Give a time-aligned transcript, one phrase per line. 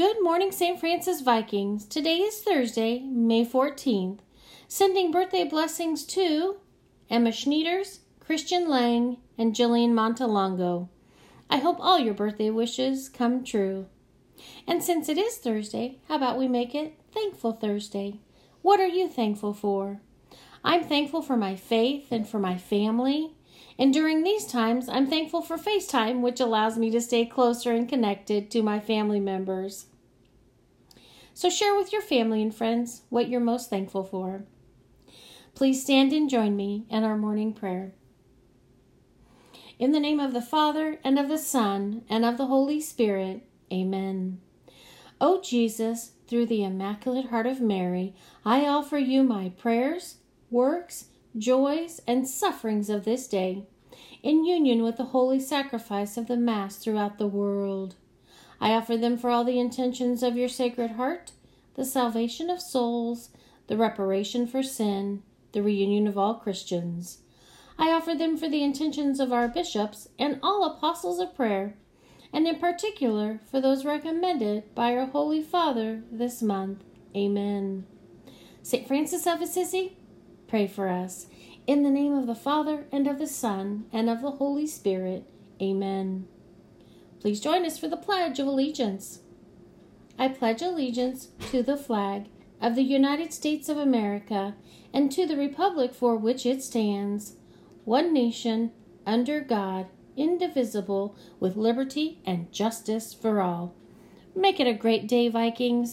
[0.00, 0.80] Good morning, St.
[0.80, 1.84] Francis Vikings.
[1.84, 4.20] Today is Thursday, May 14th.
[4.66, 6.56] Sending birthday blessings to
[7.10, 10.88] Emma Schneiders, Christian Lang, and Jillian Montalongo.
[11.50, 13.88] I hope all your birthday wishes come true.
[14.66, 18.20] And since it is Thursday, how about we make it Thankful Thursday?
[18.62, 20.00] What are you thankful for?
[20.64, 23.34] I'm thankful for my faith and for my family.
[23.80, 27.88] And during these times, I'm thankful for FaceTime, which allows me to stay closer and
[27.88, 29.86] connected to my family members.
[31.32, 34.44] So share with your family and friends what you're most thankful for.
[35.54, 37.92] Please stand and join me in our morning prayer.
[39.78, 43.46] In the name of the Father, and of the Son, and of the Holy Spirit,
[43.72, 44.42] amen.
[45.22, 50.16] O Jesus, through the Immaculate Heart of Mary, I offer you my prayers,
[50.50, 51.06] works,
[51.38, 53.64] joys, and sufferings of this day,
[54.22, 57.94] in union with the holy sacrifice of the Mass throughout the world.
[58.60, 61.32] I offer them for all the intentions of your Sacred Heart,
[61.74, 63.30] the salvation of souls,
[63.68, 67.18] the reparation for sin, the reunion of all Christians.
[67.78, 71.74] I offer them for the intentions of our bishops and all apostles of prayer,
[72.32, 76.84] and in particular for those recommended by our Holy Father this month.
[77.16, 77.86] Amen.
[78.62, 78.86] St.
[78.86, 79.96] Francis of Assisi,
[80.46, 81.26] pray for us.
[81.70, 85.22] In the name of the Father, and of the Son, and of the Holy Spirit.
[85.62, 86.26] Amen.
[87.20, 89.20] Please join us for the Pledge of Allegiance.
[90.18, 92.24] I pledge allegiance to the flag
[92.60, 94.56] of the United States of America
[94.92, 97.36] and to the Republic for which it stands,
[97.84, 98.72] one nation,
[99.06, 103.76] under God, indivisible, with liberty and justice for all.
[104.34, 105.88] Make it a great day, Vikings.